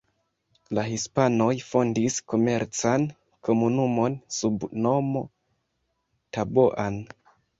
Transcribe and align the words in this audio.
La 0.77 0.83
hispanoj 0.85 1.49
fondis 1.65 2.15
komercan 2.33 3.05
komunumon 3.49 4.15
sub 4.39 4.67
nomo 4.87 5.23
Taboan. 6.39 6.99